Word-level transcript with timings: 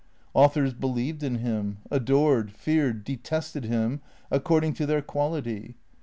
Authors 0.33 0.73
believed 0.73 1.21
in 1.21 1.35
him, 1.35 1.77
adored, 1.91 2.51
feared, 2.51 3.03
detested 3.03 3.65
him, 3.65 4.01
according 4.31 4.73
to 4.73 4.87
their 4.87 5.03
quality. 5.03 5.75